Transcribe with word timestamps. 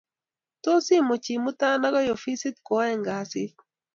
tos 0.63 0.85
imuchi 0.99 1.31
imuta 1.37 1.65
agoi 1.85 2.09
ofisit 2.15 2.55
ko 2.65 2.71
oeng 2.81 3.03
kasit 3.07 3.53